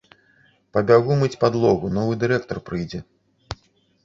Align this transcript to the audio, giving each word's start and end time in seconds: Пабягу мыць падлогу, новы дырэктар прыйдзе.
Пабягу 0.77 1.17
мыць 1.19 1.37
падлогу, 1.43 1.91
новы 1.99 2.17
дырэктар 2.25 2.57
прыйдзе. 2.71 2.99